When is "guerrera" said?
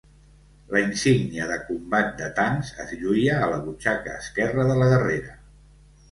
4.95-5.37